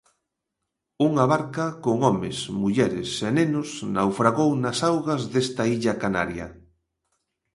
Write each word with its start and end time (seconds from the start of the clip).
Unha 1.07 1.25
barca 1.31 1.65
con 1.85 1.97
homes, 2.07 2.37
mulleres 2.61 3.09
e 3.27 3.29
nenos 3.37 3.69
naufragou 3.95 4.49
nas 4.63 4.79
augas 4.89 5.21
desta 5.33 5.63
illa 5.75 5.93
canaria. 6.03 6.47